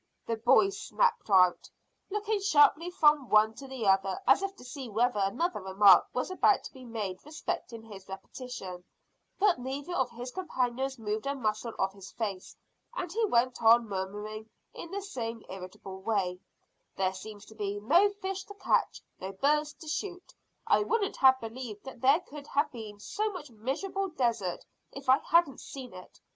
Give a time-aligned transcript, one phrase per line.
[0.25, 1.69] the boy snapped out,
[2.09, 6.31] looking sharply from one to the other as if to see whether another remark was
[6.31, 8.83] about to be made respecting his repetition;
[9.37, 12.55] but neither of his companions moved a muscle of his face,
[12.95, 16.39] and he went on murmuring in the same irritable way
[16.95, 20.33] "There seem to be no fish to catch, no birds to shoot.
[20.65, 25.19] I wouldn't have believed that there could have been so much miserable desert if I
[25.19, 26.19] hadn't seen it.